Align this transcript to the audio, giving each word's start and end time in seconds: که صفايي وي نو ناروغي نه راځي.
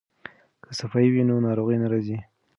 که 0.63 0.71
صفايي 0.79 1.09
وي 1.11 1.23
نو 1.29 1.35
ناروغي 1.45 1.77
نه 1.81 1.87
راځي. 1.91 2.17